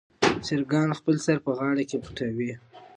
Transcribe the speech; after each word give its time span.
چرګان 0.45 0.89
خپل 0.99 1.15
سر 1.25 1.37
په 1.45 1.51
غاړه 1.57 1.83
کې 1.89 1.97
پټوي. 2.03 2.51